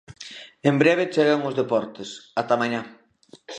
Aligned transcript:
En 0.69 0.75
breve 0.81 1.05
chegan 1.13 1.47
os 1.49 1.57
deportes, 1.61 2.09
ata 2.41 2.59
mañá! 2.61 2.81